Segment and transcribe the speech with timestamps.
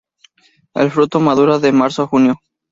[0.73, 2.41] El fruto madura de marzo a junio.